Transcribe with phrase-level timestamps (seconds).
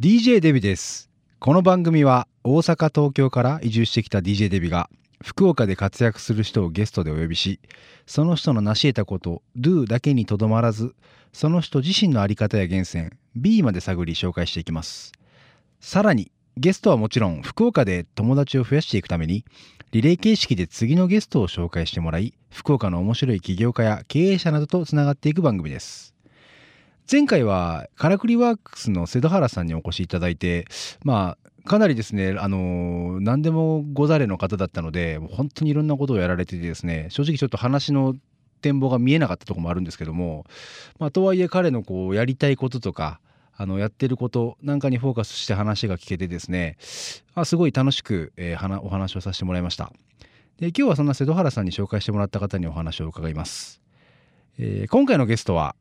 [0.00, 1.10] DJ デビです。
[1.40, 4.88] この番組は大阪東京から移住してきた DJ デビが
[5.22, 7.60] 福岡で活躍する人をゲストでお呼びし
[8.06, 10.94] その人の成し得たこと Do だけにとどまらず
[11.34, 15.12] その人自身の在り方や源泉 B まで探り紹介していきます。
[15.80, 19.44] さらにゲストはもちろん福岡で友達を増やしていくために
[19.92, 26.14] リレー形式で次のゲストを紹介してもらい福岡の面白い起業家や経営者などとつながっていく番組です。
[27.10, 30.66] 前回はカラクリワークスの瀬戸原さんにお越しいただいて
[31.02, 38.14] まあかなりですねあの何でもござれの方だったので本当にいろんなことをやられててですね正直ちょっと話の
[38.62, 40.46] 展望が見えなかったとこもあるんですけども、
[41.00, 43.20] まあ、とはいえ彼のこうやりたいこととか
[43.56, 46.76] あのやってることなんかにフォーカスして話が聞けてですね
[47.34, 49.92] あすごい楽しく、えー、お話をさせてもらいました。
[50.60, 53.80] で今日はそんな瀬戸原さんに紹介してもらった方にお話を伺います、
[54.58, 55.74] えー、今回のゲストは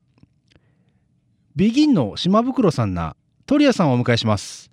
[1.60, 4.72] ビギンの島袋さんなトリアさんをお迎えします。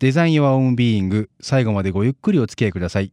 [0.00, 3.10] デザインヨアオンビーイング最後までごゆっくりお付き合いください。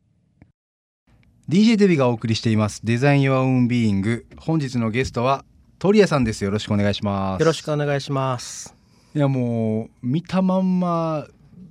[1.47, 2.81] DJ デビがお送りしています。
[2.83, 4.25] デザインヨアオンビーイング。
[4.35, 5.45] 本日のゲストは
[5.79, 6.43] トリアさんです。
[6.43, 7.39] よろしくお願いします。
[7.39, 8.75] よろしくお願いします。
[9.15, 11.25] いやもう見たまんま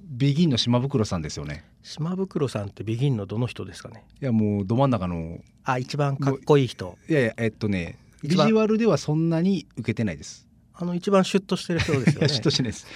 [0.09, 1.67] ビギンの島袋さんですよね。
[1.83, 4.07] 島袋さんってビギンのどの人ですかね？
[4.23, 6.97] いやもうど真ん中のあ一番かっこいい人。
[7.11, 12.29] いやいやえっとねビジュアルではそんなに受けてないですあの一番シュッとしてる人ですよね。
[12.31, 12.87] シュッとしてです。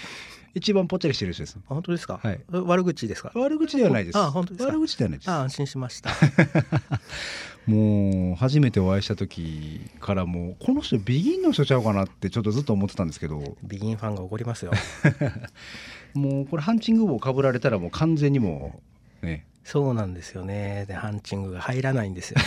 [0.54, 1.58] 一番ぽっちゃりしてる人です。
[1.66, 2.18] 本当ですか？
[2.22, 2.40] はい。
[2.50, 3.30] 悪口ですか？
[3.34, 4.18] 悪口ではないです。
[4.18, 5.30] あ本当です悪口ではないです。
[5.30, 6.10] あ安心しました。
[7.66, 13.56] もう初めてお会いした時からもうこの人ビギンの人ちゃうかなってちょっとずっと思ってたんですけど。
[13.64, 14.72] ビギンファンが怒りますよ。
[16.14, 18.80] もうこれハンチング帽かぶられたらもう完全にも
[19.22, 19.44] うね。
[19.64, 20.84] そうなんですよね。
[20.86, 22.44] でハンチングが入らないんですよね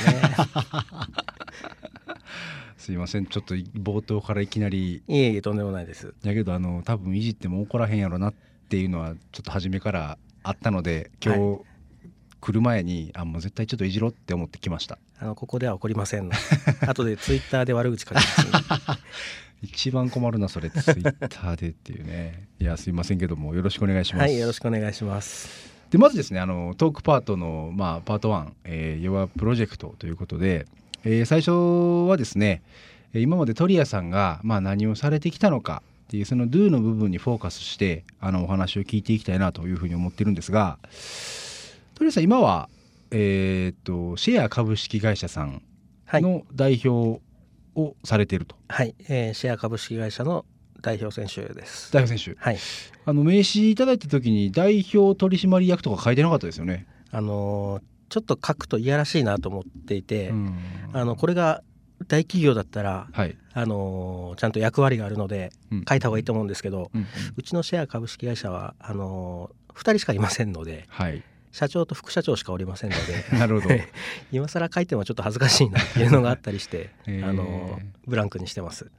[2.79, 3.25] すいません。
[3.25, 5.03] ちょっと冒頭からいきなり。
[5.07, 6.15] いえいえとんでもないです。
[6.23, 8.33] やけどあの多分いじっても怒らへんやろなっ
[8.69, 11.59] ていうのはちょっと初めからあったので今日、はい
[12.41, 14.97] 来る前にあもう絶対ちょっといじろって思ってきました。
[15.19, 16.29] あのここでは怒りません。
[16.29, 16.31] の
[16.87, 18.47] 後でツイッターで悪口書きます
[19.61, 22.47] 一番困るなそれツイッターでっていうね。
[22.59, 24.21] いやすいませんけどもよろしくお願いします。
[24.21, 25.69] はいよろしくお願いします。
[25.89, 30.65] でまずですねあのトークパートの、まあ、パート1「えー、Your Project」ということで、
[31.03, 32.61] えー、最初はですね
[33.13, 40.77] 今までトリアさんが、まあ、何をされてきたのかっていうその Do の部分にフォーカスしてあのお話を聞いていきたいなというふうに思ってるんですが
[41.95, 42.69] トリアさん今は、
[43.11, 45.61] えー、っとシェア株式会社さん
[46.13, 47.21] の代表
[47.75, 48.55] をされていると。
[48.67, 50.45] はい、えー、シェア株式会社の
[50.81, 51.91] 代表選手です。
[51.91, 52.39] 代表選手。
[52.39, 52.57] はい。
[53.05, 56.85] あの名刺いただいた時に代表取締役とか書いてなかったですよね。
[57.11, 60.33] あのちょっと書くといやらしいなと思っていて、
[60.93, 61.63] あのこれが
[62.07, 65.51] 大企業だったら、はい、あのちゃんと役割があるので
[65.87, 67.01] 書いた方がいいと思うんですけど、うん。
[67.01, 73.75] うん、うちのシェア株式会社はあの2人しかいませんので、はい、社長と副社長しかおりませんので なるほど。
[74.31, 78.89] 今更書いてもちょっと恥ずかしいなっていうのがあったりして、あのブランクにしてます。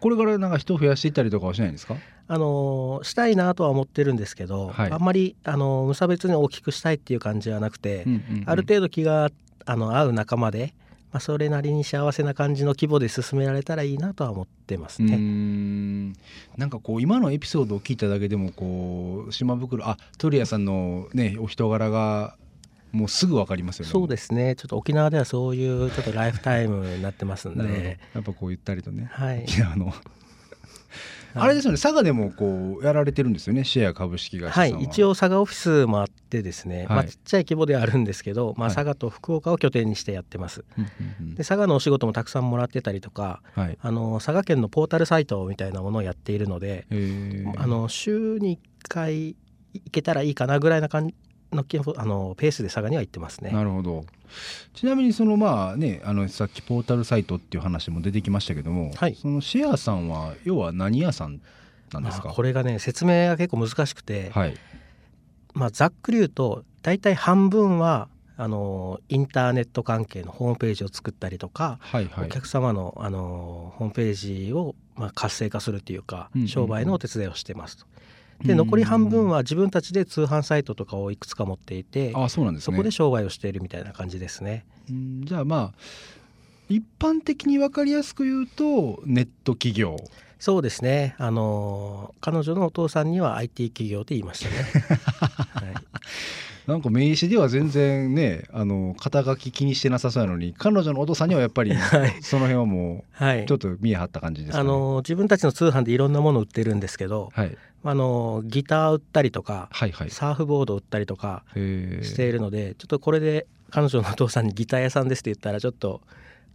[0.00, 1.96] これからなんか人を増やしていったりとかはしないんですか？
[2.28, 9.30] あのしたいなとは思ってるんですけど、はい、あんまりあの無差別に大きくしたいっていう感じはなくて、うんうんうん、ある程度気が
[9.64, 10.74] あの合う仲間で、
[11.12, 15.16] まあ、それなりに幸せな感じの規模で進められたらいいなとは思ってますね。
[15.16, 16.12] ん
[16.56, 22.36] なんかこう今のエピソードを聞いただけでもこう島袋あ鳥谷さんのねお人柄が
[22.92, 23.92] もうすぐ分かりますよね。
[23.92, 24.54] そうですね。
[24.54, 29.94] ちょっと沖縄ではそういうちょっとライフタイムになってますんで、 やっぱこう言ったりとね、はい、沖縄の
[31.34, 34.66] あれですよね佐賀でもこうやられてるんですよねシェア株式会社は。
[34.66, 46.86] い一応佐賀オフィスもあってですね、はい、まあ、ちっちゃい規模ではあるんですけど、まあ、佐賀と福岡を拠点にしてやってます、はい、で佐賀のお仕事もたくさんもらってたりとか、はい、あの佐賀県のポータルサイトみたいなものをやっているので
[47.56, 49.36] あの週に1回
[49.74, 51.14] 行けたらいいかなぐらいな感じ
[51.52, 51.64] の
[51.96, 53.50] あのペースで佐賀には行ってますね。
[53.50, 54.04] なるほど。
[54.74, 61.40] ちなみにそのまあねあのさっきポータルサイトっていう話も出てきましたけども、はい、そのシェアさんは要は何屋さん
[61.92, 62.28] なんですか？
[62.28, 64.54] これがね説明が結構難しくて、はい、
[65.54, 77.86] まあ、ざっくり言うと大体半分はあのインターネット関係のホームページを作ったりとか、はいはい、お客様のあのホームページをまあ活性化するというか、うんうんうん、商売のお手伝いをしてますと。
[78.44, 84.64] で残り半分は自分たちで通販サイトとかをいくつか持っていてあそうなんです、ね、そこで商売をしているみたいな感じですね。
[84.88, 85.78] じゃあまあ
[86.68, 89.96] 一般的に分かりやすく言うとネット企業。
[90.38, 91.16] そうですね。
[91.18, 94.56] あの彼女のお父さんには IT 企業って言いましたね。
[95.52, 95.74] はい。
[96.68, 101.74] なんか名刺では全然ねあの肩書き気にしてなさそうなのに彼女のお父さんにはやっぱり
[102.20, 104.68] その辺はもうちょっと見え張った感じですか、ね。
[104.68, 116.00] はい、あの自分たちの通販でいろんなものを売ってるんですけど、はい、あのギター売ったりとか、はいはい、サーフボード売ったりとかしているのでちょっとこれで彼女のお父さんにギター屋さんですって言ったらちょっと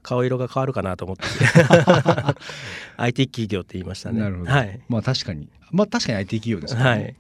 [0.02, 1.24] 顔色が変わるかなと思って
[2.98, 4.20] IT 企業って言いましたね。
[4.20, 4.52] なるほど。
[4.52, 6.84] はい、まあ確かにまあ確かに IT 企業ですね。
[6.84, 7.16] はい。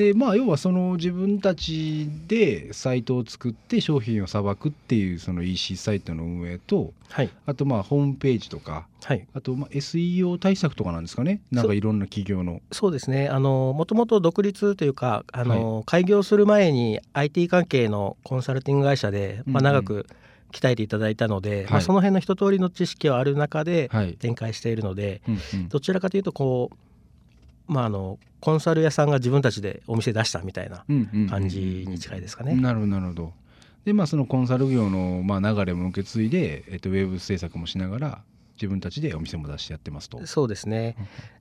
[0.00, 11.42] でまあ要はその自分たちでサイトを作って商品をさばくっていうその EC サイトの運営と、はい、あとまあホームページとか、はい、あとまあ SEO 対策とかなんですかね。
[11.52, 12.62] なんかいろんな企業の。
[12.72, 13.28] そうですね。
[13.28, 20.06] あのもともと独立というかあの、はい、開業する前に IT 関係のコンサルティング会社で、まあ、長く、
[20.50, 23.88] 鍛えていただいたので、はい、まあ、その辺の一通りの知識はある中で
[24.18, 26.76] 展開しているので、はいうんうん、どちらかというとこう
[27.70, 30.84] まあ、あのコンサル屋さんが自分たちでお店出したみたいな
[31.28, 32.54] 感じに近いですかね。
[32.54, 33.32] なるほどなるほど。
[33.84, 38.22] でまあそのコンサル業のまあ流れも受け継いで、えっと、ウェブ制作もしながら
[38.60, 40.26] 自分たちでお店も出してやってますと。
[40.26, 40.96] そうですね。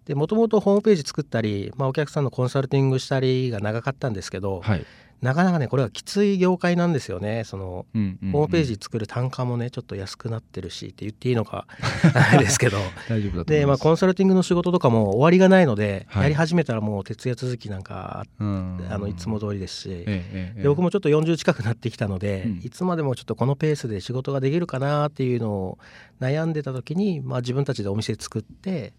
[0.06, 4.86] でもともとホームページ作ったり、まあ、お客さんのコンサルティングしたりが長かったんですけど、はい、
[5.21, 7.44] なかなかねこれはきつい業界なんですよね。
[7.44, 11.66] その、うんうんうん、ホームページ作る単価もねちょっと安くなってるしって言っていいのか
[12.39, 12.77] ですけど。
[13.10, 25.80] 大丈夫だで、まあ、コンサルティングの仕事とかも終わりがないので、はい、やり始めたらもう徹夜続きなんかあのいつも通りですし、ええ、で僕もちょっと40近くなってきたので、うん、いつまでもちょっとこのペースで仕事ができるかなっていうのを
[26.19, 28.94] 悩んでた時に、まあ、自分たちでお店作って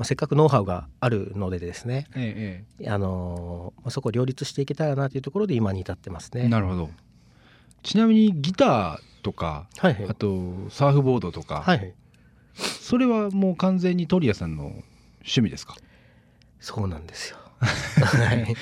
[0.00, 6.48] まあ、せっかくノウハウがあるのでですね、ええ、あのまあ、そこを両立していけたらなというところで今に至ってますね。
[6.48, 6.88] なるほど。
[7.82, 11.94] ちなみにギターとか、はいはい、あとサーフボードとか、はいはい、
[12.54, 14.68] それはもう完全に鳥谷さんの
[15.18, 15.76] 趣味ですか？
[16.60, 17.36] そうなんですよ。
[17.60, 18.54] はい、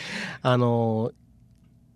[0.43, 1.13] あの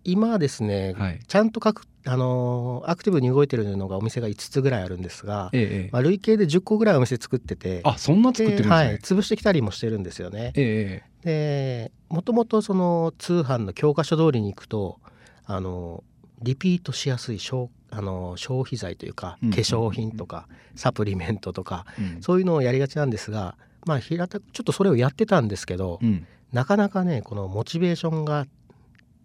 [0.03, 10.51] 今ですね、はい、ちゃんと書くあのアクティブに動いてるのがお店が5つぐらいあるんですが、ええ、まあ、累計で10個ぐらいお店作っててあそんな作ってるんですね、はい、潰してきたりもしてるんですよね。
[10.55, 14.99] ええ、でもともとその通販の教科書通りに行くと
[15.45, 16.03] あの
[16.41, 23.55] リピートしやすい消あの消費財というか、化粧品とか、サプリメントとか、うん、そういうのをやりがちなんですが、
[23.85, 28.47] まあ、平たくちょっとそれをやってたんですけど、うん、なかなかねこのモチベーションが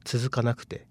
[0.08, 0.86] 続かなくて、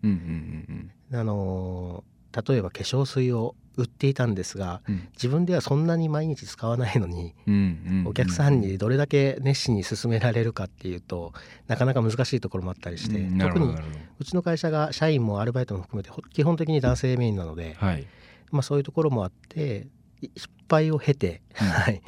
[1.11, 2.03] あの
[2.47, 7.33] 例えば化粧水を売っていたんですが、うん、自分ではそんなに毎日使わないのに、
[8.05, 11.33] お客さんにどれだけ熱心に勧められるかっていうと
[11.67, 13.75] なかなか難しいところもあったりして、うん、特に
[14.19, 18.07] うちの会社が社員もアルバイトも含めて基本的に男性メインなので、はい、
[18.51, 19.87] まあ、そういうところもあって
[20.21, 22.01] 失敗を経て、 はい。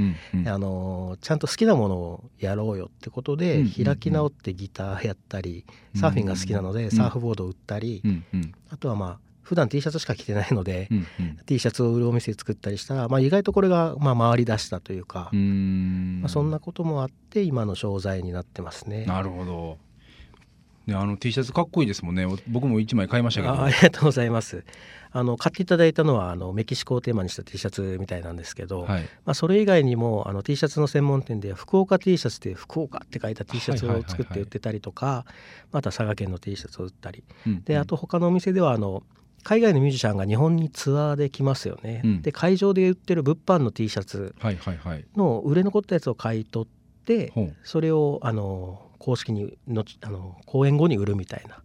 [0.46, 5.66] あのちゃんと好きなものをやろうよってことで、開き直ってギターやったり
[5.96, 8.02] サーフィンが好きなので、サーフボードを売ったり、
[8.70, 9.20] あとはまあ
[9.50, 19.06] 普段 T シャツしか着てないので、うんうん、T シャツを売るお店作ったりしたら、まあ、意外とこれがまあ回りだしたというかまあ、そんなこともあって今の商材になってますね。
[19.06, 19.78] なるほど
[20.90, 22.26] ね、あの T シャツかっこいいですもんね。
[22.48, 23.62] 僕も1枚買いましたけど。
[23.62, 24.64] ありがとうございます。
[25.12, 35.26] あの買っていただいたのはあのメキシコをテーマにした T シャツみたいなんですけど、はい、まあ、それ以外にもあの T シャツの専門店では福岡 T シャツで福岡って書いた T シャツを作って売ってたりとか
[35.72, 37.54] また佐賀県の T シャツを売ったり、うん。
[37.54, 39.04] うん、であと他のお店ではあの
[39.44, 44.36] 海外のミュージシャンが日本にツアーで来ますよね、うん、で会場で売ってる物販の T シャツ
[45.16, 47.34] の売れ残ったやつを買い取って、
[47.64, 51.56] それをあの公式にのあの公演後に売るみたいな。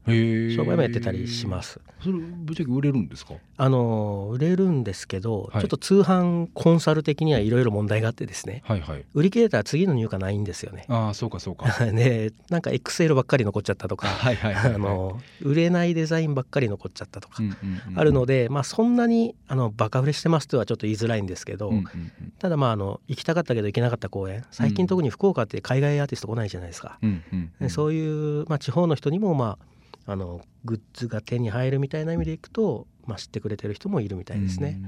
[0.56, 1.80] 商売もやってたりします。
[2.00, 3.34] それぶっちゃけ売れるんですか？
[3.56, 10.84] あの売れるんですけど、はい、ちょっと通販コンサル的にはいろいろ問題があってですね、はいはい、売り切れたら次の入荷ないんですよね。
[10.88, 11.66] ああそうかそうか。
[11.92, 14.08] ねなんか XL ばっかり残っちゃったとか、
[15.40, 17.42] 売れないデザインばっかり残っちゃったとか
[17.94, 24.44] あるので、まあそんなにあのバカ売れしてますとはちょっと言いづらいんですけど、うんうんうん、ただまああの行きたかったけど行けなかった公演。
[24.50, 26.98] 最近特に福岡って海外アーティスト来ないじゃないですか。
[27.02, 27.22] うん
[27.68, 29.58] そういう、まあ、地方の人にもま
[30.06, 34.78] ああのグッズが手に入るみたいな意味でいくと、まあ、知ってくれてる人もいるみたいですね。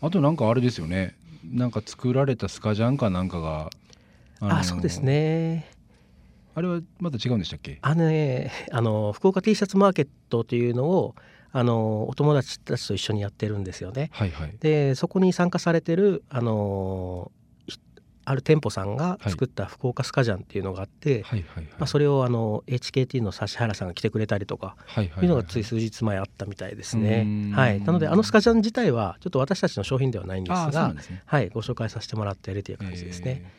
[0.00, 1.16] あとなんかあれですよね。
[1.44, 3.70] なんか作られたスカジャンかなんかが
[4.40, 5.70] ああそうですね。
[6.54, 7.78] あれはまた違うんでしたっけ？
[7.82, 11.14] あのねあの福岡 T シャツマーケットというのを
[11.52, 14.10] あのお友達たちと一緒にやってるんですよね。
[14.12, 17.30] はいはい、でそこに参加されてるあの
[18.24, 21.24] ある店舗さんが作った福岡スカジャンっていうのがあって、
[21.78, 27.52] まあ、それをあの HKT の指原さんが来てくれたりとかいうのがつい数日前あったみたいですね。
[27.54, 33.50] はい、なのであのスカジャン自体はちょっと私たちの商品ではないんですが、ね、はい、ご紹介させてもらっているという感じですね。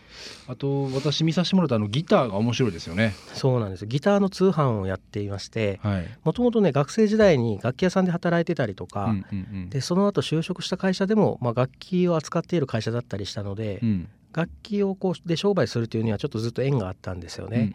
[0.48, 3.14] あと私見させてもらったあのギターが面白いですよね。
[3.34, 3.86] そうなんです。
[3.86, 5.80] ギターの通販をやっていまして
[6.24, 17.74] もともとね学生時代に楽器屋さんで働いてたりとか、うん、でその後就職した会社でも、まあ、楽器を扱っている会社だったりしたので、うん楽器をこうで商売するというにはちょっとずっと縁があったんですよね。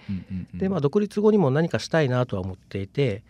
[0.53, 3.23] でまあ独立後にも何かしたいなとは思っていて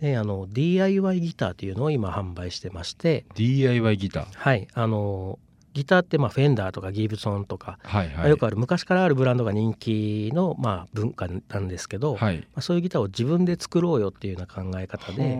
[0.00, 3.26] であの DIY ギターというのを今販売してまして。
[3.34, 4.26] DIY ギター？
[4.32, 4.66] はい。
[4.72, 5.38] あの
[5.74, 15.36] ギターってまあフェンダーとかギブソンとか、はいはい、よくある昔からあるブランドが人気のまあ文化なんですけど、はい、まあ、そういうギターを自分で作ろうよっていうような考え方で、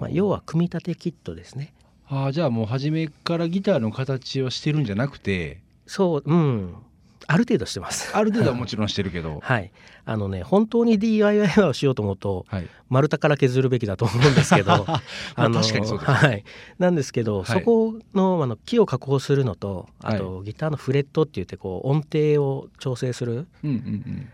[0.00, 1.72] まあ、要は組み立てキットですね。
[2.08, 6.74] あじゃあもう初めからギターの形をしてるんじゃなくてそううん。
[7.28, 8.16] ある程度してます。
[8.16, 9.40] ある程度はもちろんしてるけど。
[9.42, 9.70] はい。
[10.08, 14.86] あのね本当に DIY をしようと思うと、はい、丸太から削るべきだと思うんですけど。
[15.34, 16.44] あの確かにそうです、はい、
[16.78, 23.48] なんですけど、はい、そこのあの木を加工するのとあと、ギターのフレットって言ってこう音程を調整する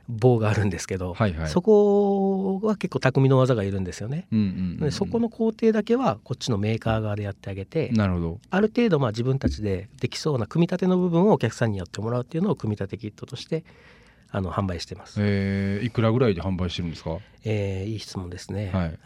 [0.09, 4.43] 棒があるんですけど、はいはい、そこは結構匠の技がいるんですよね、うんう
[4.83, 8.41] んうん、そこの工程だけはこっちのメーカー側でやってあげてなるほど。
[8.51, 13.65] ある程度まあ自分たちでできそうな組み立ての部分をお客さんにやってもらうっていうのを組み立てキットとして
[14.31, 15.17] あの販売してます。
[15.21, 17.19] えー、いくらぐらいで販売してるんですか？
[17.45, 18.71] えー、いい質問ですね。
[18.73, 18.99] はい、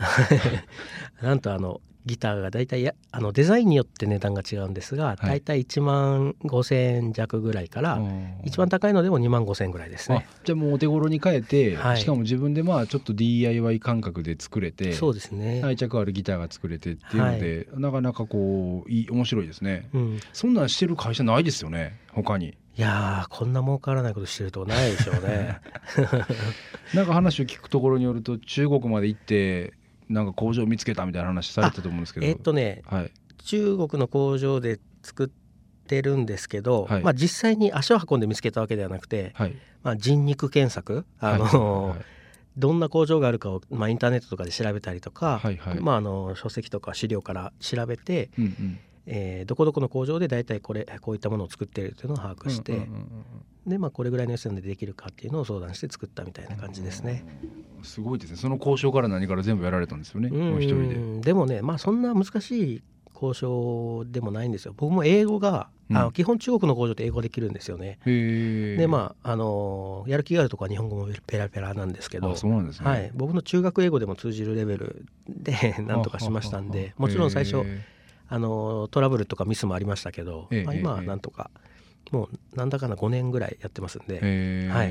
[1.24, 8.00] なんとあのギターが大体やあのデザインによって値段が違うんですが、はい、大体1万5,000円弱ぐらいから
[8.44, 10.24] 一番高いのでも2万5,000円ぐらいですね。
[10.44, 22.56] じゃあもうお手頃に変えて、はい、しかも自分でまあちょっと DIY 感覚で作れてそうですね愛着あるギターが作れてっていうので、はい、なかなかこういい面白いですね、うん、そんなんしてる会社ないですよね他に。
[22.76, 25.60] いやこんな儲からないことしてるとこないでしょうね。
[26.92, 29.72] なんか話を聞くところによると中国まで行って
[30.10, 32.26] なんか工場見つけたみたいな話されてたと思うんですけど。
[32.26, 33.10] えっとね、はい、
[33.44, 35.28] 中国の工場で作っ
[35.86, 41.96] てるんですけど、はい、まあ、実際に足を運んで見つけたわけではなくて、はい、まあ、人肉検索あの、
[42.58, 45.56] どんな工場があるかを、まあ、インターネットとかで調べたりとか、はい。
[45.56, 52.88] はい、まあ、あの書籍とか資料から調べて、うんうんえー、どこどこの工場で大体これこういったものを作っているというのを把握して、
[53.66, 57.24] でまあこれぐらいの予算でできるかっていうのを相談して作ったみたいな感じですね。
[57.82, 58.36] すごいですね。
[58.36, 60.28] その交渉から何から全部やられたんですよね。
[60.28, 61.26] もう一人で。
[61.26, 62.82] でもねまあそんな難しい
[63.14, 64.74] 交渉でもないんですよ。
[64.76, 67.98] 僕も英語が、うん、あの基本中国の工場って英語できるんですよね。
[68.04, 72.28] でまああのやる気があるとこは日本語もペラペラなんですけど
[72.90, 77.64] はい、僕の中学英語でも通じるレベルでなんとかしましたんでもちろん最初
[78.28, 81.50] あのトラブルとかミスもありましたけど、まあ、今はなんとか、
[82.10, 84.14] もうなんだかな5年ぐらいやってますんで、
[84.70, 84.90] はい、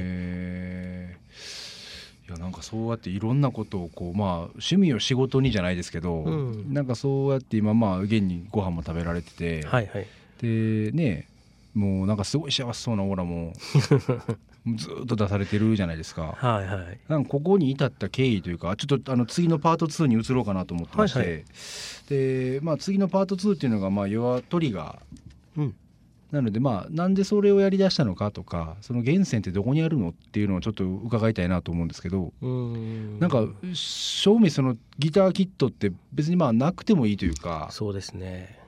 [2.27, 10.07] いやなんかそうやっていろんなことをこうまあ趣味を仕事にじゃないですけど、うん、なんかそうやって今まあ現にご飯も食べられてて、はいはい、
[10.41, 11.27] でね
[11.73, 13.53] もうなんかすごい幸せそうなオーラも
[14.75, 16.35] ずっと出されてるじゃないですか。
[16.37, 16.99] はいはい。
[17.07, 21.43] なんかここに至った経緯というか、ちょっとあの次のパート2に移ろうかなと思ってまして、はいはい、
[22.09, 25.61] でまあ次のパート2っていうのがまあ要はトリガー。
[25.61, 25.75] うん。
[26.31, 38.59] なのでまあなんでそれをやりだしたのかとかその源泉ってどこにあるのっていうのをちょっと伺いたいなと思うんですけどんなんか正味そのギターキットって別にまあなくてもいいというかそうですね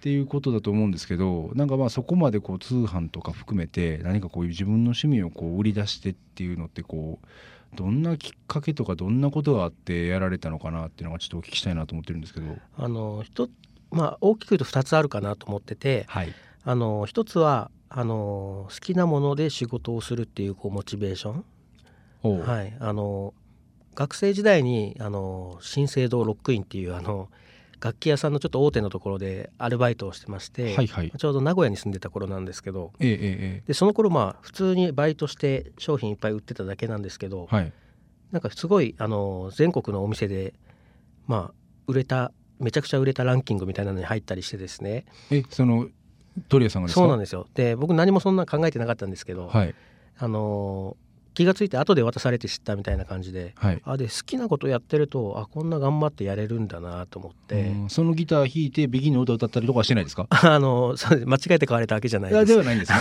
[0.00, 7.26] っていうことだと思うんですけどなんかまあそこまでこう通販とか含めて何かこういう自分の趣味をこう売り出してっていうのってこう
[7.76, 12.56] どんなきっかけとかどんなことがあってやられたのかなっていうのがちょっとお聞きしたいなと思ってるんですけど。
[12.78, 13.50] あの一
[13.90, 16.32] まあ、大きく言うと2つあるかなと思ってて、はい、
[16.64, 21.44] あの一つはあの好きなもので仕事をするっていうこうモチベーション。
[22.22, 23.34] はい、あの
[23.94, 27.28] 学生時代にあの新生堂ロックインっていうあの
[27.80, 37.72] 楽器屋さんのちょっと大手のところでアルバイトをしてまして、はいはい、ちょうど名古屋に住んでた頃なんですけど、ええ、でその頃まあ普通にバイトして商品いっぱい売ってただけなんですけど、はい、
[38.32, 40.52] なんかすごいあの全国のお店で
[41.26, 41.54] まあ
[41.86, 45.06] 売れためちゃくちゃ売れたランキングみたいなのに入ったりしてですね。
[45.30, 45.88] えその
[46.48, 47.46] トリアさんがそうなんですよ。
[47.54, 49.74] で僕何もそんな考えてなかったんですけど、はい、
[50.18, 50.96] あの
[51.34, 57.74] 気が付いて後で渡されて知ったみたいな感じで,、はい、あで好きなことやってるとあこんな頑張ってやれるんだなと思って。
[57.88, 60.26] そのギター弾いてビギンの歌歌ったりとかしてないですか？
[60.30, 62.46] あのそう間違えて買われたわけじゃないです。
[62.46, 62.92] ではないんです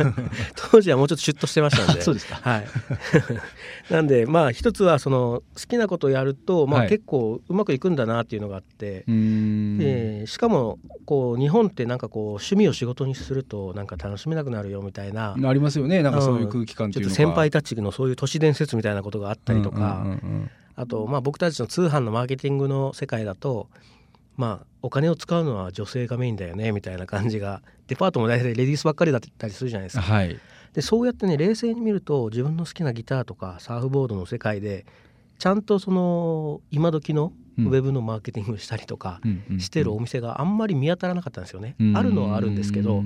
[0.70, 2.02] 当時はもうちょっとシュッとしてましたんで。
[2.02, 2.36] そうですか。
[2.36, 2.64] はい。
[3.90, 15.34] なんでまあ一つはその好きなことをやると、まあ、結構うまくいくんだなっていうのがあって、はい、えー、しかもこう日本ってなんかこう趣味を仕事にするとなんか楽しめなくなるよみたいな。
[15.34, 16.02] ありますよね。
[16.02, 20.06] なんかそういう空気感っていうのが、先輩たちのそういう都市伝説みたいなことがあったりとか、
[20.76, 23.68] あとまあ僕たちの通販のマーケティングの世界だと
[24.36, 30.02] まあお金を使うのは女性がメインだよねみたいな感じがデパートも大体レディースばっかりだったりするじゃないですか。
[30.02, 30.38] はい、
[30.72, 34.86] でそうやってね冷静に見ると自分の好きなギターとかサーフボードの世界で
[35.38, 39.20] ちゃんとその今時のウェブのマーケティングしたりとか
[39.58, 41.76] してるお店があんまり見当たらなかったんですよね。
[41.94, 43.02] あるのはあるんですけど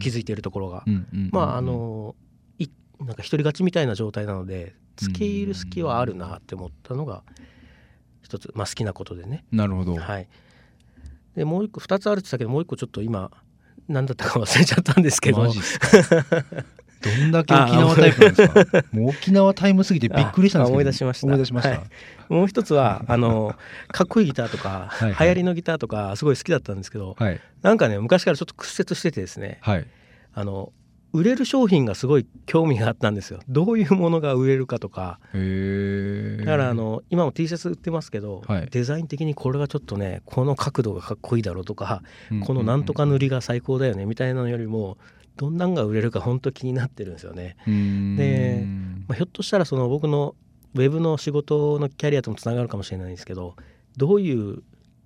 [0.00, 0.84] 気づいてるところが。
[1.30, 2.14] まああの
[3.06, 7.22] なんか独り勝ちみたいな状態なので付け入る隙はあるなって思ったのが
[8.22, 9.44] 一つ、まあ、好きなことでね。
[9.50, 10.28] なるほど、はい、
[11.36, 13.30] でもう一個2つあるって言ったけどもう一個ちょっと今
[13.88, 15.46] 何だったか忘れちゃったんですけど。
[17.02, 18.84] どんだけ沖縄タイプなんですか？
[18.92, 20.72] もう沖縄タイムすぎてびっくりしたんですけど。
[20.74, 21.26] 思い出しました。
[21.26, 21.82] 思い出しました、はい、
[22.28, 23.56] もう一つはあの
[23.88, 29.86] かっこいいギターとかはい、流行りのギターとかすごい好きだったんですけど、はい、なんかね昔からちょっと屈折しててですね、はい、
[30.32, 30.72] あの
[31.12, 33.40] 売れる商品がすごい興味があったんですよ。
[33.48, 35.18] どういうものが売れるかとか。
[35.32, 44.96] だからあの今も T シャツ売ってますけど、はい、デザイン的にこれがちょっとねこの角度がかっこいいだろうとか、うんうんうん、このなんとか塗りが最高だよねみたいなのよりも
[45.36, 47.56] どんなんが売れるか本当気になってるんですよね。
[47.66, 48.64] で、
[49.08, 50.34] まあ、ひょっとしたらその僕の
[50.74, 53.56] ウェブの仕事のキャリアともつながるかもしれないんですけど
[53.96, 54.62] どういう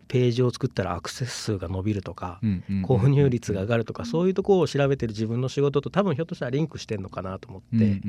[0.09, 2.41] ページを作ったらアクセス数が伸びるとか、
[2.85, 8.01] 購入率が上がるとかそういうところを調べてる自分の仕事と多分ひょっとしたらリンクしてるのかなと思って。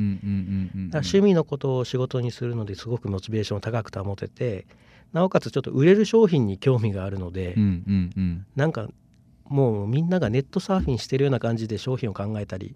[0.93, 4.65] 趣味のことを仕事にするのですごくモチベーションを高く保てて
[5.13, 7.55] なおかつちょっと売れる商品に興味があるので、
[8.55, 8.89] なんか
[9.45, 12.75] もうみんながネットサーフィンしてるような感じで商品を考えたり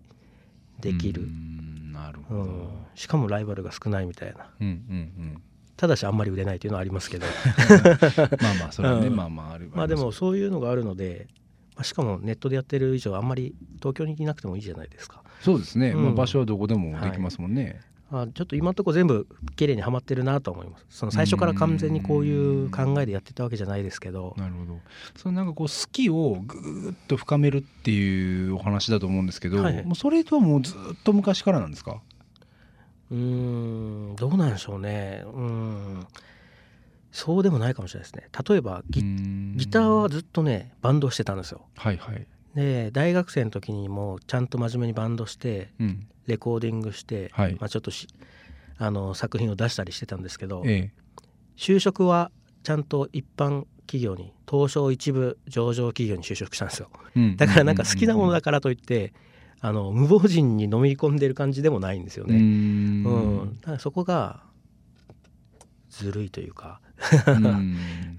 [0.80, 1.28] できる。
[1.92, 5.42] なるほど、うん、しかもライバルが少ないみたいな、うんうんうん
[5.82, 7.26] ただしあんまり売れないというのはありますけど。
[8.40, 11.26] まあまあそれはね、うん、まあまああるまあでもそういうのがあるので、
[11.76, 15.24] まあ、しかもネットでやってる以上あんまり東京にいなくてもいいじゃないですか。
[15.40, 20.86] そうですね、うん、まあ、場所はどこでもできますもんね、はい、あちょっと今のところ全部綺麗にはまってるなと思います。
[20.92, 24.36] その最初から完全にこういう考えでやってたわけじゃないですけど。
[24.38, 24.80] なるほど。
[25.16, 32.02] そのなんかこう好きをぐっと深めるっていうお話だと思うんですけど、はい、もうそれとはもうずっと昔からなんですか？
[33.12, 35.24] うんどうなんでしょうね。
[35.34, 36.08] うん。
[37.12, 38.30] そうでもないかもしれないですね。
[38.48, 39.02] 例えばギ
[39.56, 41.66] ギターはずっとねバンドしてたんですよ。
[41.76, 42.26] はいはい、
[42.56, 47.92] で大学生の時にもちゃんと真面目にバンドして、うん、レコーディングして、はい、まあ、ちょっと
[48.78, 51.24] あの作品を出したりしてたんですけど、ええ、
[51.58, 52.32] 就職は
[52.64, 59.14] ちゃんと一般企業に東証一部上場企業に就職したんですよ、うん、だからなんか好きなものだからといって
[59.62, 62.36] あの無謀人に飲み込んでる感じでもないんですよね。
[62.36, 64.42] うんうんだからそこが
[65.90, 66.82] ずるいというか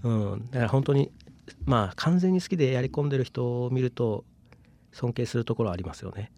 [0.03, 1.11] うん、だから本当に
[1.65, 4.25] まあ完全に好きでやり込んでる人を見ると
[4.93, 6.31] 尊敬するところありますよね。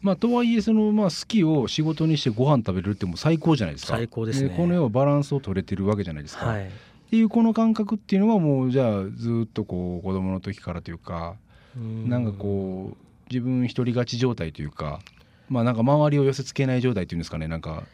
[0.00, 3.94] まあとはいえそのまあ好きを仕事にしてご飯食べるっても最高じゃないですか。
[3.96, 4.54] 最高ですね。
[4.56, 6.46] この世はバランスを取れてるわけじゃないですか。
[6.46, 6.70] はい、っ
[7.10, 11.36] ていうこの感覚っていうのはもうじゃあずっとこう子供の時からというか、
[11.78, 15.00] んなんかこう自分一人勝ち状態というか
[15.48, 17.84] まあなんか周りを寄せつけない状態っていうんですかねなんか。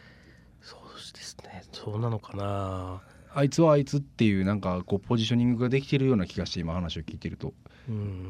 [0.61, 0.81] そう
[1.15, 1.65] ですね。
[1.73, 3.03] そうなのかな。
[3.35, 7.55] あいつはあいつっていうなんかこうポジショニングができてるような気がして今話を聞いてると。
[7.89, 8.27] うん。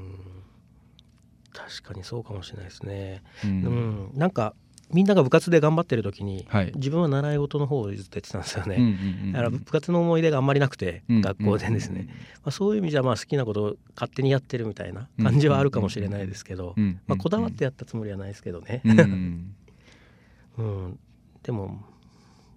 [1.53, 3.23] 確かにそうかもしれないですね。
[3.45, 4.55] うん、うん、なんか
[4.93, 8.97] みんなが部活で頑張ってる時に、はい、自分は習い事の方をずっとやってたんですよね、
[9.33, 12.15] だから部活の思い出があんまりなくて、うん、学校でですね、ま
[12.47, 16.75] あ、そういう意味じゃまあ好きなことを勝手にやってるみたいな感じはあるかもしれないですけど、
[17.07, 18.83] まあ、こだわってやったつもりはないですけどね、
[20.57, 20.99] うん、
[21.43, 21.83] でも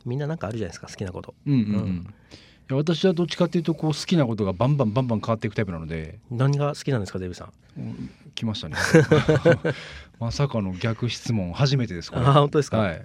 [0.06, 1.34] みんななんかあるじゃないですか好きなこと。
[1.46, 2.14] うんうん
[2.70, 2.78] うん。
[2.78, 6.20] 私はどっちかっていうとこう好きなことがバンバンバンバン変わっていくタイプなので。
[6.30, 7.52] 何が好きなんですかデビさん
[8.36, 8.76] 来ましたね。
[10.20, 13.00] まさかの逆質問初めてですあ本当ですか、はい、い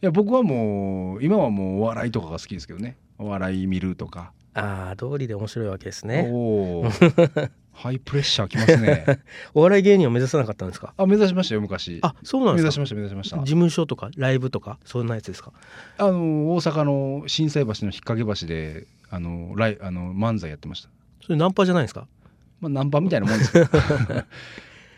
[0.00, 2.96] や僕はもう今はもうお笑いとかが好きですけどね。
[3.18, 4.32] お笑い見るとか。
[4.54, 6.28] ああ通りで面白いわけですね。
[6.30, 6.90] おお
[7.74, 9.04] ハイプレッシャーきますね。
[9.52, 10.94] お笑い芸人を目指さなかったんですか？
[10.96, 11.98] あ目指しましたよ昔。
[12.02, 12.64] あそうなんですか？
[12.64, 13.36] 目指しました目指しました。
[13.38, 15.52] 事務所とかライブとかそんなやつですか？
[15.98, 20.88] あの大阪の心斎橋の引っ掛け橋であのライあの漫才やってました。
[21.22, 22.06] それナンパじゃないですか？
[22.60, 23.66] まあナンパみたいなもんですけど。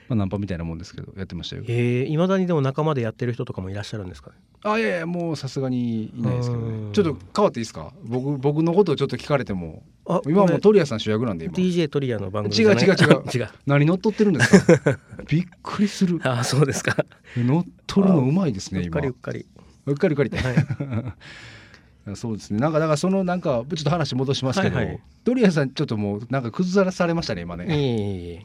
[0.09, 1.64] まあナンパみたいなもんですけどやってましたよ。
[1.68, 4.37] ええいまだにでも仲間でやってる人とかもいらっしゃるんですかね？
[4.64, 6.92] あいやいやもうさすがにいないですけどね。
[6.94, 7.92] ちょっと変わっていいですか？
[8.05, 11.55] 僕僕のことをちょっと聞かれてもあ今もうトリアさん主役なんで今。
[11.55, 13.23] DJ トリアの番組違う違う違う。
[13.35, 13.49] 違う。
[13.66, 14.99] 何乗っ取ってるんですか？
[15.29, 16.21] びっくりする。
[16.25, 17.05] あそうですか。
[17.37, 18.87] 乗っ取るのうまいですね今。
[18.87, 19.47] うっかりうっかり。
[19.85, 20.57] うっかりうっかりって、はい
[22.16, 22.61] そうですね。
[22.61, 28.44] なんかだからそのなんかちょっと話戻しますけど、はいはい、ドリアさんちょっともうなんか崩らされましたね今ね。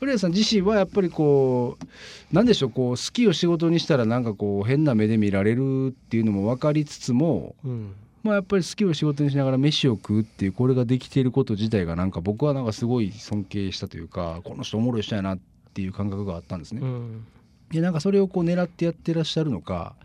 [0.00, 15.38] ドリアさん自身はやっぱりこうなんでしょうこう好きを仕事にしたらなんかこう変な目で見られるっていうのも分かりつつも、うん、まあやっぱり好きを仕事にしながら飯を食うっていうこれができていること自体がなんか僕はなんかすごい尊敬したというかこの人おもろい人やなっ
[15.72, 16.80] ていう感覚があったんですね。
[16.82, 17.24] うん
[17.72, 19.96] でなんかそれをこう狙ってやってらっしゃるのか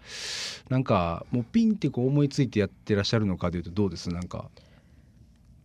[0.70, 4.10] なんかもうピンってこう思いついてやってらっしゃるのかというとどうです？
[4.10, 4.50] なんか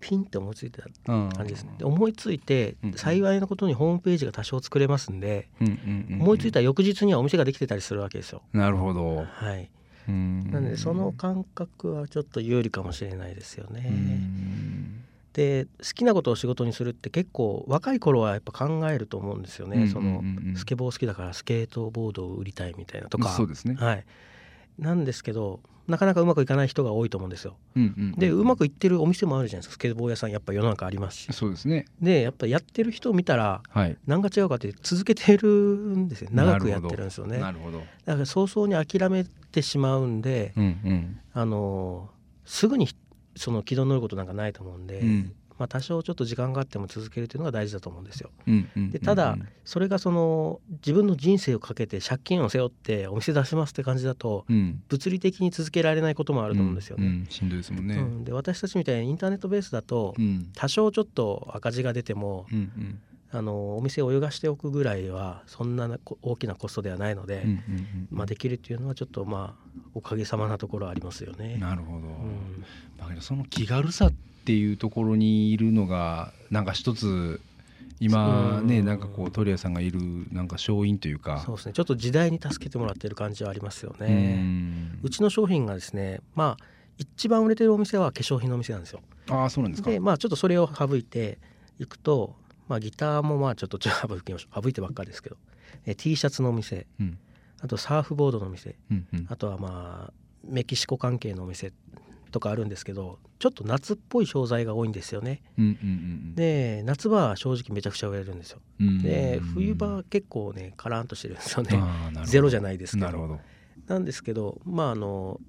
[0.01, 1.75] ピンって思いついた感じですね。
[1.79, 8.43] で思いついて幸いなことにホームページが多少作れますんで、思いついた翌日にはお店ができてたりするわけですよ。
[8.53, 9.25] なるほど。
[9.25, 9.71] はい。
[10.09, 13.93] なのでその感覚はちょっと有利かもしれないですよね。
[15.33, 20.23] で好きなことを仕事にするって結構若い頃はやっぱ考えると思うんですよね、その
[20.57, 23.31] スケボー好きだからスケートボードを売りたいみたいなとか。
[23.31, 24.05] そうですね、はい、
[24.79, 27.57] なんですけどなかなかうまくいかない人が多いと思うんですよ。
[28.17, 29.73] でうまくいってるお店もあるじゃないですか。
[29.73, 31.33] スケボー屋さんやっぱ世の中ありますし。
[31.33, 31.87] そうですね。
[32.01, 36.31] でやっぱやってる人を見たら、はい、何が違うかって続けてるんですよ。
[36.33, 37.39] 長くやってるんですよね。
[37.39, 37.79] なるほど。
[38.05, 42.11] だから早々に諦めてしまうんで、うんうん、あの
[42.45, 42.87] すぐに
[43.37, 48.31] その軌道に乗ることなんかないと思うんで、うん、まあ、多少ちょっと時間があっても続けるというのが大事だと思うんですよ。
[48.91, 57.07] でただそれがその自分の人生をかけて借金を背負ってお店出しますって感じだと、うん、物理的に続けられないこともあると思うんですよね。
[57.07, 60.15] うんうん、しんどいですもんね、で私たちみたいにインターネットベースだと、
[60.57, 63.01] 多少ちょっと赤字が出ても、うんうん
[63.35, 65.89] あのお店を泳がしておくぐらいはそんな
[66.21, 67.45] 大きなコストではないので、
[68.11, 71.57] まあ、できるっていうのはちょっとまあおかげさまなところありますよね。
[71.59, 72.63] なるほど、うん、
[72.99, 74.13] だけどその気軽さっ
[74.45, 77.41] ていうところにいるのがなんか一つ
[78.01, 81.43] 今ねなんかこう鳥谷さんがいるなんか勝因というか。
[81.47, 81.73] そうですね。
[81.73, 84.45] ちょっと時代に助けてもらってる感じはありますよね。
[85.03, 86.65] うちの商品がですねまあ
[86.99, 89.01] 一番売れてるお店は化粧品のお店なんですよ。
[89.31, 89.91] ああそうなんですか。
[89.91, 91.39] でまあちょっとそれを省いて
[91.79, 92.35] いくと
[92.69, 95.37] まあ、ギターもまあちょっとちょっと省きましょう省いてばっかりですけど、
[95.87, 97.19] え T シャツのお店、うん、
[97.61, 100.13] あとサーフボードのお店、うんうん、あとはまあ
[100.45, 101.73] メキシコ関係のお店
[102.31, 105.43] とかあるんですけどちょっと夏っぽい商材が多いんですよね。
[105.59, 105.73] うんうんう
[106.33, 108.61] ん、で夏場は正直めちゃくちゃ売れるんですよ。
[108.81, 111.83] うんうんうん、で冬場は結構ねカランとしてるんですよね。
[112.25, 113.41] ゼロじゃないですけど。
[113.87, 115.41] なんですけどまああの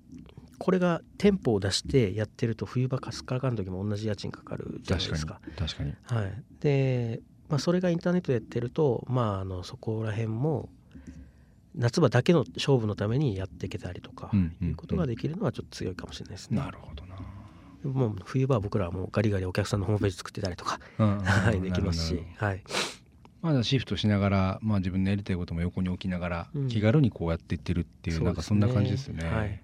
[0.64, 5.42] これが店舗を出してやってると冬場かすからかの時も同じ家賃かかるじゃないですか。
[5.58, 5.94] 確かに。
[6.04, 10.70] はい、で、まあ、それがインターネットでやってると、まあ、あのそこら辺も
[11.76, 16.62] 夏場だけの勝負のためにやっていけたりとか、いうことができるのはちょっと強いかもしれないですね。
[16.62, 17.18] なるほどな。
[17.84, 22.64] もう冬場は僕らはもうガリガリお客さんのホームページ作ってたりとか、 はい、できますし、はい、
[23.42, 29.30] まだシフトしながら、まあ、自分のやりたいことも横に置きながら、気軽にこうやっていってるっていう、なんかそんな感じですよね。
[29.30, 29.62] はい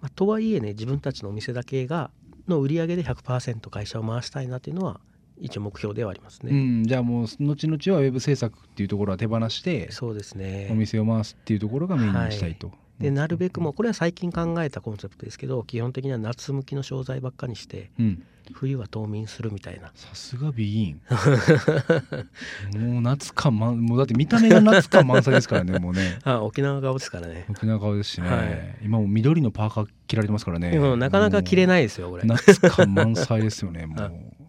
[0.00, 2.10] まあ、とはいえね自分たちのお店だけが
[2.48, 5.00] の売り上げで100%会社を回したいなっていうのは
[5.38, 10.68] 一応目標ではありますね、うん、じゃあもう後々はウェブ制作っていうところは手放してそうですね。
[10.70, 19.90] お店を回すっていうところがメインにしたいと、はい、でなるべくもこれは最近考えたコンセプトですけど基本的には夏向きの商材ばっかにして、うん、冬は冬眠するみたいな。
[19.94, 21.00] さすが美ン
[22.92, 26.18] もう夏感満もうだって見た目が夏感満載ですからね もうね。
[26.24, 27.46] あ沖縄顔ですからね。
[27.48, 33.94] 沖縄顔ですしね、はい、今も緑のパーカー着られてますからねなかなか着れないですよこれ夏感満載ですよねも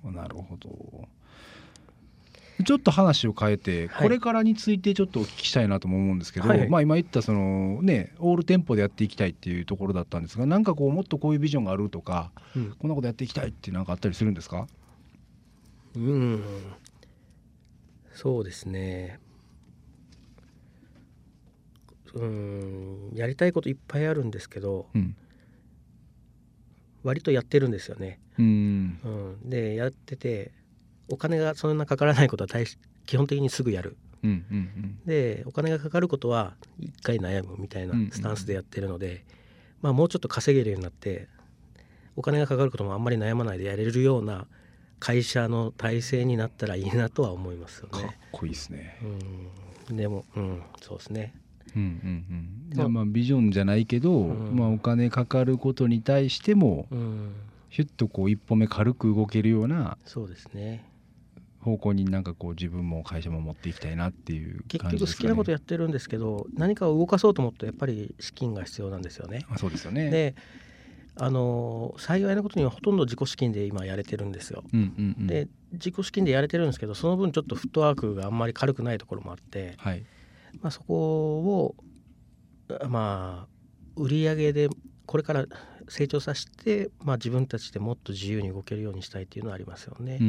[0.03, 1.07] うなるほど
[2.63, 14.67] ちょっと話を変えて、これからについてちょっとお聞きしたいなとも思うんですけど、はい、まあ、今言ったその、ね、オール店舗でやっていきたいっていうところだったんですがなんかこうもっとこういうビジョンがあるとか、うん、こんなことやっていきたいってなんかあったりするんですか？
[15.95, 16.43] うん。
[18.13, 19.19] そうですね。
[22.13, 23.11] うん。
[23.13, 25.15] やりたいこといっぱいあるんですけど、うん、
[27.03, 28.19] 割とやってるんですよね。
[28.37, 30.51] うん、うん、でやってて
[31.11, 32.65] お金がそんなかからないことは大
[33.05, 33.97] 基本的にすぐやる。
[34.23, 39.19] うんうんうん、でお金がかかることは一回悩むみたいなスタンスでやってるので、うんうん、
[39.81, 41.27] まあ、もうちょっと稼げるようになって
[42.15, 44.45] お金がかかることもあんまり悩まないでやれるような
[44.99, 48.03] 会社の体制になったらいいなとは思いますよね。
[48.03, 48.99] かっこいいですね。
[49.89, 51.33] うん、でも、うん、そうですね。
[51.75, 51.85] うんう
[52.75, 57.33] んうん、まあビジョンじゃないけど、うん、まあ、お金かかることに対しても、うん、
[57.69, 60.85] ヒュッとこう一歩目軽く動けるようなそうですね
[61.61, 69.45] 方向になんかこう自分も会社も持っていきたいなっていう、ね、結局好きなことやってるんですけど何かを動かそうと思うとやっぱり資金が必要なんですよね。
[69.49, 70.35] あそうですよねで
[71.15, 74.63] あの幸いなことにはほとんど自己資金で今やれてるんですよ。
[74.73, 80.03] うんうんうん、で自己資金でやれてるんですけどその分ちょっとフットワークがあんまり軽くないところもあって、はい、
[80.61, 81.75] まあ、そこを
[82.87, 83.47] まあ
[83.97, 84.69] 売り上げで
[85.05, 85.45] これから
[85.87, 90.19] 成長させて、まあ、自分たちでもっと自由に動けるようにしたいっていうのはありますよね。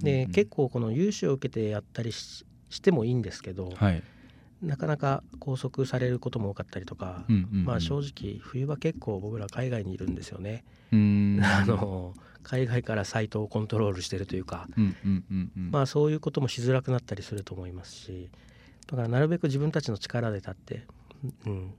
[0.00, 2.44] で結構この融資を受けてやったりし
[2.82, 4.02] てもいいんですけど、はい、
[4.62, 10.64] なかなか拘束されることも多かったりとか、まあ、正直冬場結構僕ら海外にいるんですよね。
[10.90, 14.68] あの海外からサイトをコントロールしてるというか、
[15.54, 18.30] まあ、そういうこともしづらくなったりすると思いますし。
[18.88, 20.82] だからなるべく自分たちの力で立って、
[21.46, 21.74] うん、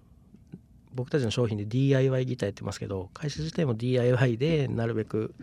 [0.99, 5.33] 僕たちの商品で DIY ギターやってますけど会社自体も DIY でなるべく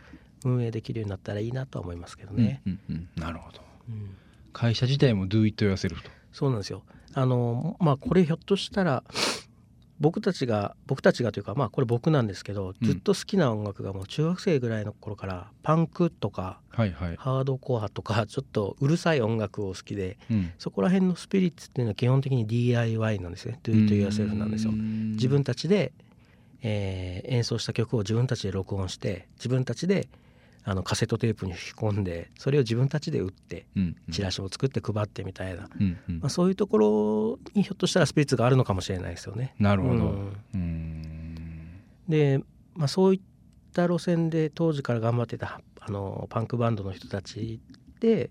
[0.45, 2.61] 運営できるようになったらいいなとは思いますけどね。
[2.67, 4.15] うんうんうん、なるほど、うん、
[4.53, 6.11] 会社自体も Do It Yourself と。
[6.31, 6.83] そうなんですよ
[7.15, 9.03] あのまあこれひょっとしたら
[9.99, 23.59] 僕たちが僕たちがというかまあこれ僕なんですけどずっと好きな音楽がもう中学生ぐらいの頃からパンクとか、はいはい、ハードコアとかちょっとうるさい音楽を好きで、うん、そこら辺のスピリッツっていうのは基本的に DIY なんですね。
[23.63, 24.73] Do it yourself なんですよ。
[24.73, 25.93] 自分たちで、
[26.63, 30.09] えー、演奏した曲を自分たちで録音して自分たちで
[30.69, 33.67] あのカセットテープに吹き込んでそれを自分たちで打って、
[34.11, 39.55] チラシを作って配ってみたいな、うんうん、まあ、そういうところにひょっとしたらスピリッツがあるのかもしれないですよね。
[39.61, 39.95] なるほど、
[40.55, 42.41] うん、で、
[42.75, 43.21] まあ、そういっ
[43.73, 47.61] た路線で当時から頑張ってたあのパンクバンドの人たち
[48.01, 48.31] で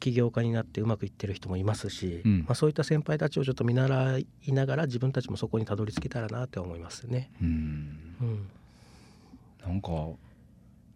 [0.00, 7.30] 起業家になってうまくいってる人もいますし、うん、まあ、そういった先輩たちをちょっと見習いながら自分たちもそこにたどり着けたらなって思いますね。
[7.40, 8.48] うん、うん、
[9.66, 9.88] なんか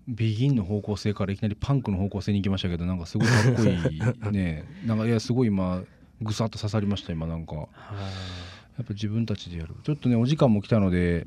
[0.08, 4.64] ビギンの方向性からいきなりパンクの方向性に行きましたけどなんかすごいかっこいいね。
[4.86, 5.82] なんかいやすごい今
[6.20, 7.54] ぐさっと刺さりました今なんか。
[7.54, 9.74] やっぱ自分たちでやる。
[9.84, 11.26] ちょっとねお時間も来たので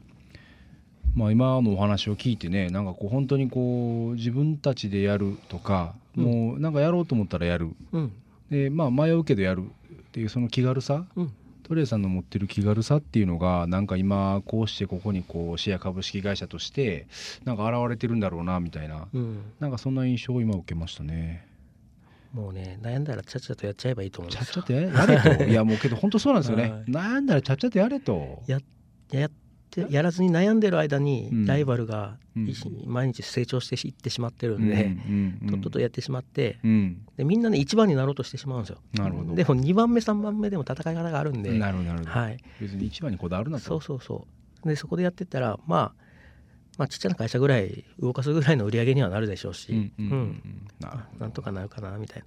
[1.15, 8.11] まあ今のお話を聞いてねなんかこう本当にこう自分たちでやるとか、うん、もうなんかやろうと思ったらやる、うん、
[8.49, 11.31] でまあ迷うけどやるっていうその気軽さ、うん
[11.67, 17.07] トレイさんの持ってる気軽さっていうのがなんか今こうしてここにこうシェア株式会社として
[17.43, 21.47] なんか現れてるんだろうなみたいな、うん、なんかそんな印象を今受けましたね。
[22.33, 24.53] もうね悩んだらちゃっちゃとやっちゃえばいいと思うんですよ。
[24.53, 26.83] ちゃっちゃとやれといやもうけど本当そうなんですよね。
[26.87, 28.43] 悩んだらちゃっちゃとやれと。
[28.45, 28.59] や
[29.11, 29.31] やっ
[29.75, 32.17] てやらずに悩んでる間にライバルが、
[32.85, 34.95] 毎日成長していってしまってるんで、
[35.49, 36.57] とっととやってしまって、
[37.17, 38.77] でみんなね1番になろうとしてしまうんですよ。
[38.93, 39.35] なるほど。
[39.35, 41.51] でも2番目3番目でも戦い方があるんで。
[41.51, 43.65] なるほどなるほど、はい、別に1番にこだわるなと。
[43.65, 44.27] そうそうそ
[44.63, 44.67] う。
[44.67, 46.05] でそこでやってったらまあ
[46.77, 50.67] まあ、ちっちゃな会社ぐらい動かすぐらいの売り上げにはなるでしょうし、うん、うんうん、
[51.19, 52.25] なんとかなるかなみたいな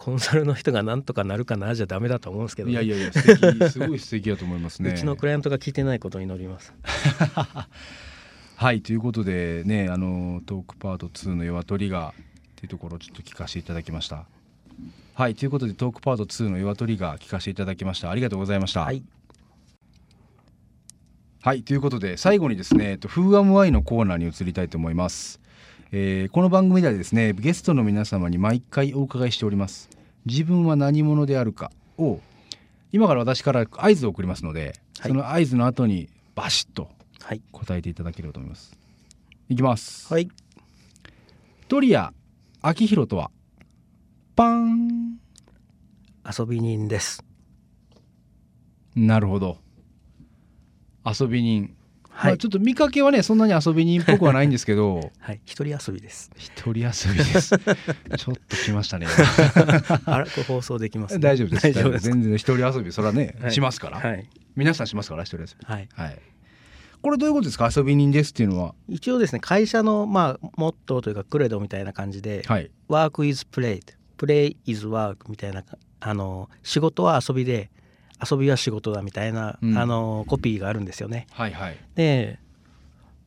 [0.00, 4.90] コンサルの人がなんとかなるかなじゃダメだと思うんですけど、ね、いやいやいや素敵 すごい素敵だと思いますね。
[4.90, 6.72] うちのクライアントが聞いてないことに祈ります。
[8.56, 12.14] はいということでねあのトークパート2の「弱トリガー」っ
[12.56, 14.24] ていうところをちょっと聞かせていただきました。
[15.12, 18.10] はいということでトークパート2の「弱トリガー」聞かせていただきました。
[18.10, 18.80] ありがとうございました。
[18.80, 19.02] はい。
[21.42, 25.40] はいということで最後にですね「フーアムワイ」のコーナーに移りたいと思います
[25.92, 29.90] えー、この番組ではですねゲストの皆様に毎回お伺いしております。
[30.24, 32.20] 自分は何者であるかを
[32.92, 36.90] 今から私から合図を送りますので、はい、その合図の後にバシッと
[37.50, 38.78] 答えていただければと思います、は
[39.48, 40.12] い、いきます。
[40.12, 40.28] はい。
[41.66, 42.14] 鳥谷
[42.62, 43.32] 明宏とは
[44.36, 45.18] パン。
[46.38, 47.24] 遊び人です。
[48.94, 49.58] なるほど。
[51.04, 51.74] 遊び人
[52.20, 55.10] はい、まあ、ちょっと見かけはねそんなに遊び人っぽくはないんですけど。
[55.20, 55.40] はい。
[55.46, 56.30] 一人遊びです。
[56.36, 56.92] 一人遊びで
[57.40, 57.56] す。
[57.56, 59.06] ちょっと来ましたね。
[60.04, 61.62] あらこ放送できます、ね、大丈夫です。
[61.62, 65.64] 大丈夫です全然一人遊びそれはね、はい、しますから、はい、皆さんしますから一人遊び。
[65.64, 66.18] はい、はい、
[67.00, 67.70] これどういうことですか？
[67.74, 68.74] 遊び人ですっていうのは？
[68.88, 73.80] 一応ですね会社のまあモットーというかクレドみたいな感じで、はい、Work is play
[74.18, 75.64] play is work みたいな
[76.00, 77.70] あの仕事は遊びで
[78.30, 81.26] 遊びは仕事だみたいな、うん、あのコピーがあるんですよね。
[81.32, 82.38] はいはい、で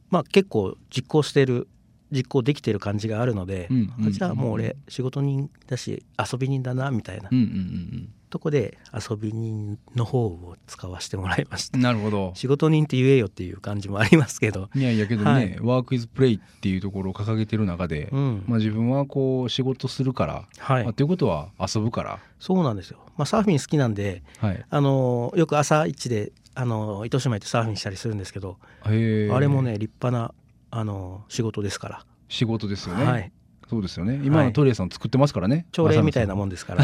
[0.10, 1.68] まあ結構実行してる
[2.12, 11.78] 実行できてる感じがあるので、うんうんうん、じゃあもう俺仕事人だし遊び人だなみたいな、うんうんうん、とこで遊び人の方を使わせてもらいました。
[11.78, 12.32] なるほど。
[12.36, 14.70] 仕事人って言えよっていう感じもありますけど。
[14.76, 22.20] いやいやけどね、はい、ワークイズプレイっていうところを掲げてる中で、うん、まあ、自分はこう仕事するから、はい、まあ、ということは遊ぶから。
[22.40, 30.34] そうなんですよ、まあ、サーフィン好きなんで、はい、あのよく朝一であの糸島行ってサーフィンしたりするんですけどあれもね立派な
[30.72, 32.06] あの仕事ですから。
[32.30, 33.32] 仕事ですよね、はい、
[33.70, 34.20] そうですよね。
[34.24, 36.84] 今のトリエさん作ってますからね、朝礼みたいなもんですから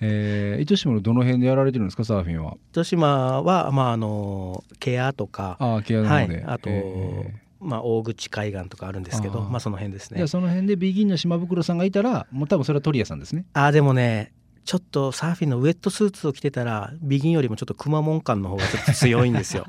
[0.00, 14.32] えー、糸島のどの辺でやられてるんですかサーフィンは糸島はまああのケアとかあケアの方で、はい、あと、えーまあ、大口海岸とかあるんですけどまあその辺ですねその辺でビギンの島袋さんがいたらもう多分それは鳥屋さんですねあでもね
[14.68, 19.64] ちょっとサーフィンのウェットスーツを着てたらビギンよりもちょっとくまモン感の方がちょっと強いんですよ。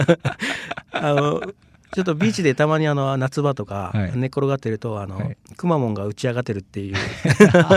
[0.92, 1.42] あの
[1.92, 6.96] ちょっとビーチでたまにあの夏場とか寝転がってるとあの、くまモンが打ち上がってるっていう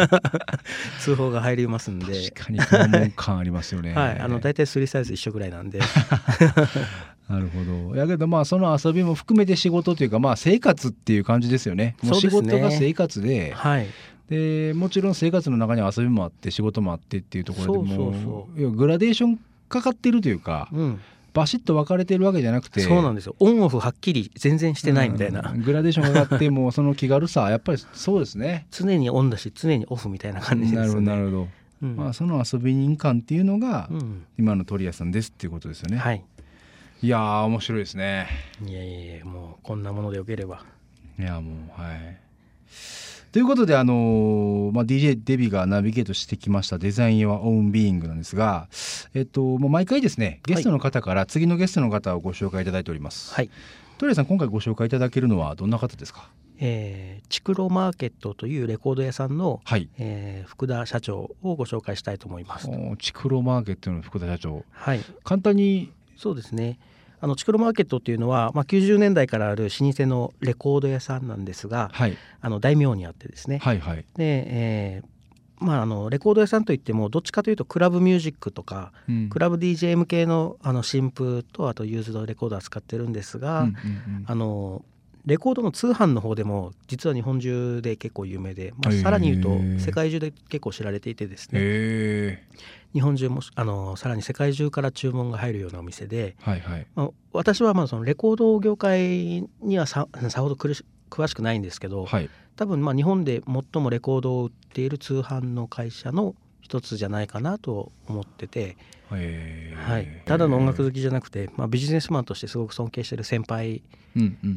[1.02, 2.30] 通報が入りますんで。
[2.32, 3.94] 確かにくまモン感ありますよね。
[3.94, 4.20] はい。
[4.22, 5.82] あの大体スリーサイズ一緒ぐらいなんで。
[7.28, 7.98] なるほど。
[7.98, 11.98] やけどまあその遊びも含めて仕事というかまあ生活っていう感じですよね。
[12.04, 13.88] もう仕事が生活で、はい
[14.30, 21.02] でもちろん生活の中には遊びもあって仕事もあってっていうところでもグラデーションかかってるというか、うん、
[21.34, 23.36] バシッと分かれてるわけじゃなくてそうなんですよ。
[23.40, 28.68] オンオフはっきり全然してないみたいな、うん、グラデーションがあってもその気軽さやっぱりそうですね。
[28.72, 30.80] 常にオンだし常にオフみたいな感じですね。
[30.80, 31.48] なるほどなるほど、
[31.84, 33.90] うん、まあ、その遊び人感っていうのが、
[34.38, 35.98] 今の鳥屋さんですっていうことですよね。
[35.98, 36.24] はい。
[37.02, 38.28] いや面白いですね。
[38.66, 40.66] いやいやいやもうこんなものでよければ。
[41.20, 42.18] いやもうはい
[43.38, 48.68] ということで、あのー、まあ、DJ デビがナビゲートしてきましたデザイン・ヨア・オウン・ビーイングなんですが、
[49.14, 53.36] えっと、もう毎回ですねゲストの方から次のゲストの方をご紹介いただいております。
[53.36, 53.52] はい。
[54.00, 56.32] 鳥谷さん今回ご紹介いただけるのはどんな方ですか？
[56.58, 62.68] えー、チクロマーケットというレコード屋さんの、はいえー、福田社長をご紹介したいと思います。
[62.98, 66.80] チクロマーケットの福田社長、はい、簡単にそうですね
[67.20, 75.08] あのチクロマーケットっていうのは、まあ、90年代からある老舗のレコード屋さんなんですが、はい、あの大名にあってですね、はいはい、で、えー
[75.60, 83.76] まあ、あのレコード屋さんといってもどっちかというとクラブミュージックとか、うん、クラブ DJ 向けのあの新譜とあとユーズドレコードは使ってるんですが、うんうんう
[84.20, 84.86] ん、あの
[85.28, 92.48] レコードの通販の方でも実は日本中で結構有名で、まあ、さらに言うと世界中で結構知られていてですね。
[92.94, 96.88] 日本中もあのさらに世界中から注文が入るようなお店で、はいはい。
[96.96, 106.36] まあ、私はまあそのレコード業界にはささほど詳しくないんですけど、はい、多分まあ日本で最もレコードを売っている通販の会社の
[106.68, 108.76] 一つじゃないかなと思ってて。
[109.10, 109.18] は
[110.00, 113.82] い、ただの音楽好きじゃなくて、まあ、ビジネスマンとしてすごく尊敬してる先輩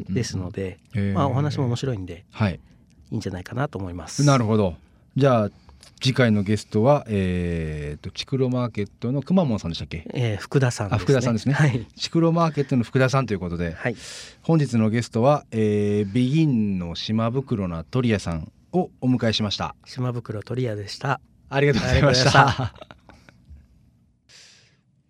[0.09, 0.81] ですので、
[1.14, 2.59] まあ、お話も面白いんで、はい、
[3.12, 4.25] いいんじゃないかなと思います。
[4.25, 4.75] なるほど。
[5.14, 5.51] じゃあ
[6.01, 13.96] 次回のゲストは、えーと、チクロマーケットのくまモンさんでしたっけ、えー、福田さん、ね、福田さんですね、はい、チクロマーケットの福田さんということで、はい、
[14.42, 19.77] 本日のゲストは、えー、ビギンの島袋な鳥屋さんをお迎えしました。
[19.85, 21.20] 島袋鳥屋でした
[21.52, 22.72] ありがとうございました。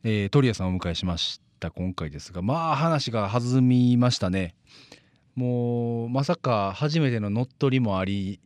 [0.03, 2.40] えー、鳥谷さんをお迎えしました今回ですが。
[2.40, 4.55] まあ話が弾みましたね。
[5.35, 8.40] もうまさか初めての乗っ取りもあり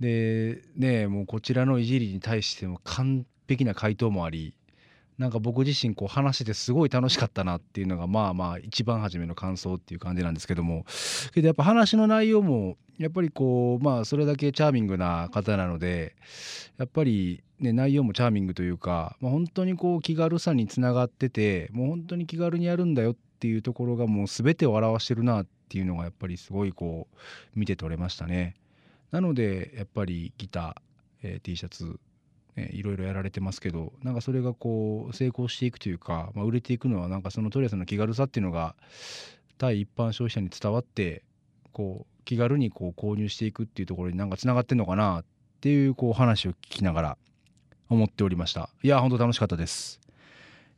[0.00, 4.54] でねもうこちらのいじりに対しても完璧な回答もあり。
[5.18, 10.84] なんか僕自身こう話してすごい楽しかったなっていうのがまあまあ一番初めの感想っていう感じなんですけども
[11.32, 16.16] けどやっぱ話の内容もやっぱりこうまあそれだけチャーミングな方なので
[16.78, 28.54] やっぱりね内容もチャーミングというか、まあ、本当にこう気軽さにつながっててもう本当に気軽にやるんだよっていうところがもう全てを表してるなっていうのがやっぱりすごいこう見て取れましたね。
[29.10, 30.74] なのでやっぱりギター、
[31.22, 31.98] えー、T シャツ
[32.56, 38.74] ね、いろいろやられてますけどなんかそれがこう成功していくというか、まあ、売れていくのはなんかそのトレースの気軽さっていうのが
[39.58, 41.22] 対一般消費者に伝わって
[41.72, 45.24] こう気軽にこう購入していくっていうところになんかつながってんのかなっ
[45.60, 47.18] ていうこう話を聞きながら
[47.88, 48.70] 思っておりました。
[48.82, 50.00] いや本当楽しかったです、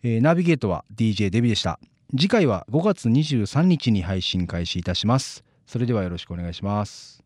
[0.03, 1.79] えー、ナビゲートは DJ デビでした。
[2.13, 5.43] 次回は5月23日に配信開始いたします。
[5.67, 7.24] それではよろしくお願いします。